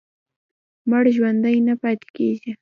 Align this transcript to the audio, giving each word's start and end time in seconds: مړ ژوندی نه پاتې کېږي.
مړ 0.89 1.03
ژوندی 1.15 1.57
نه 1.67 1.73
پاتې 1.81 2.07
کېږي. 2.15 2.51